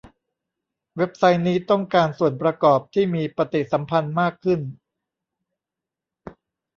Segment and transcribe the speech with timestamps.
[0.97, 4.59] เว็บไซต์นี้ต้องการส่วนประกอบที่มีปฏิสัมพันธ์มากขึ้น